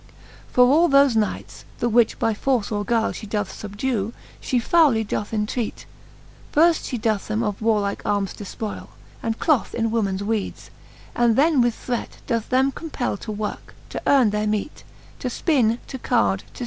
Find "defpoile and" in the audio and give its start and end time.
8.33-9.37